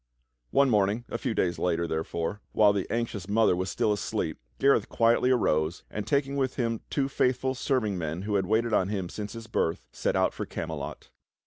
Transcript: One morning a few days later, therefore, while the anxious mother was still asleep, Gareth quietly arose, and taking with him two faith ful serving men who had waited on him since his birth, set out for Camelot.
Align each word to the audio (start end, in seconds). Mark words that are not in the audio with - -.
One 0.49 0.71
morning 0.71 1.05
a 1.09 1.19
few 1.19 1.35
days 1.35 1.59
later, 1.59 1.85
therefore, 1.87 2.41
while 2.53 2.73
the 2.73 2.89
anxious 2.91 3.29
mother 3.29 3.55
was 3.55 3.69
still 3.69 3.93
asleep, 3.93 4.39
Gareth 4.57 4.89
quietly 4.89 5.29
arose, 5.29 5.83
and 5.91 6.07
taking 6.07 6.37
with 6.37 6.55
him 6.55 6.81
two 6.89 7.07
faith 7.07 7.37
ful 7.41 7.53
serving 7.53 7.99
men 7.99 8.23
who 8.23 8.33
had 8.33 8.47
waited 8.47 8.73
on 8.73 8.87
him 8.89 9.09
since 9.09 9.33
his 9.33 9.45
birth, 9.45 9.85
set 9.91 10.15
out 10.15 10.33
for 10.33 10.47
Camelot. 10.47 11.11